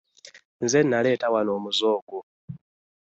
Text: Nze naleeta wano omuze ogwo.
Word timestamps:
Nze 0.63 0.79
naleeta 0.83 1.27
wano 1.33 1.49
omuze 1.57 1.85
ogwo. 1.95 2.19